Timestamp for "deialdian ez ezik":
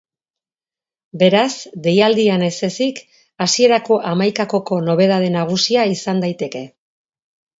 1.87-3.01